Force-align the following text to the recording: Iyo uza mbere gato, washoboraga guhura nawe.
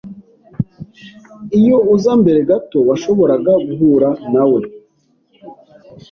Iyo 1.59 1.75
uza 1.93 2.11
mbere 2.21 2.39
gato, 2.49 2.77
washoboraga 2.89 3.53
guhura 3.67 4.09
nawe. 4.33 4.61